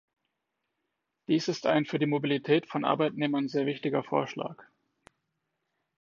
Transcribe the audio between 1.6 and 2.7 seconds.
ein für die Mobilität